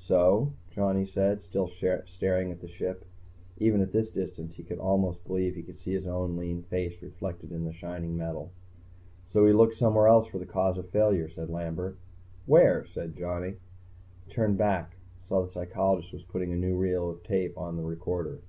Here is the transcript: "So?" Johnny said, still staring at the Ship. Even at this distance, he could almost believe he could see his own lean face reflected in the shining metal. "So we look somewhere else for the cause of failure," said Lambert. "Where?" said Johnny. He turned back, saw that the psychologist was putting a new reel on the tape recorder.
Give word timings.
"So?" 0.00 0.52
Johnny 0.70 1.04
said, 1.04 1.42
still 1.42 1.68
staring 1.68 2.50
at 2.50 2.62
the 2.62 2.66
Ship. 2.66 3.04
Even 3.58 3.82
at 3.82 3.92
this 3.92 4.08
distance, 4.08 4.54
he 4.54 4.62
could 4.62 4.78
almost 4.78 5.22
believe 5.26 5.54
he 5.54 5.62
could 5.62 5.78
see 5.80 5.92
his 5.92 6.06
own 6.06 6.34
lean 6.38 6.62
face 6.62 7.02
reflected 7.02 7.52
in 7.52 7.66
the 7.66 7.74
shining 7.74 8.16
metal. 8.16 8.52
"So 9.28 9.44
we 9.44 9.52
look 9.52 9.74
somewhere 9.74 10.08
else 10.08 10.28
for 10.28 10.38
the 10.38 10.46
cause 10.46 10.78
of 10.78 10.88
failure," 10.88 11.28
said 11.28 11.50
Lambert. 11.50 11.98
"Where?" 12.46 12.86
said 12.86 13.18
Johnny. 13.18 13.56
He 14.26 14.32
turned 14.32 14.56
back, 14.56 14.96
saw 15.26 15.40
that 15.40 15.48
the 15.48 15.52
psychologist 15.52 16.10
was 16.14 16.22
putting 16.22 16.54
a 16.54 16.56
new 16.56 16.74
reel 16.74 17.08
on 17.10 17.18
the 17.76 17.84
tape 17.84 17.86
recorder. 17.86 18.40